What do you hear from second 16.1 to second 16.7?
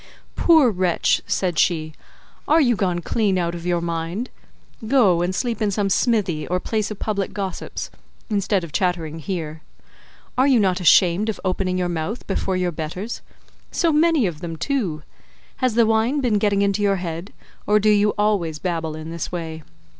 been getting